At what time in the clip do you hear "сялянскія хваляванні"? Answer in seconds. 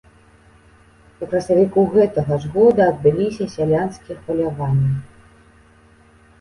3.55-4.93